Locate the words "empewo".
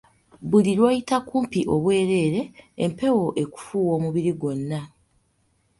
2.83-3.25